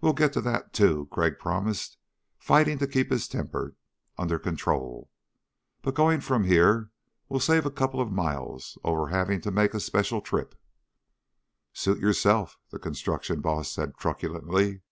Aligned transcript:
"Well 0.00 0.14
get 0.14 0.32
to 0.32 0.40
that, 0.40 0.72
too," 0.72 1.06
Crag 1.12 1.38
promised, 1.38 1.96
fighting 2.40 2.78
to 2.78 2.88
keep 2.88 3.12
his 3.12 3.28
temper 3.28 3.76
under 4.16 4.36
control. 4.36 5.12
"By 5.80 5.92
going 5.92 6.22
from 6.22 6.42
here 6.42 6.90
we'll 7.28 7.38
save 7.38 7.64
a 7.64 7.70
couple 7.70 8.00
of 8.00 8.10
miles 8.10 8.78
over 8.82 9.10
having 9.10 9.40
to 9.42 9.52
make 9.52 9.74
a 9.74 9.78
special 9.80 10.20
trip." 10.20 10.60
"Suit 11.72 12.00
yourself," 12.00 12.58
the 12.70 12.80
construction 12.80 13.40
boss 13.40 13.70
said 13.70 13.96
truculently. 13.96 14.82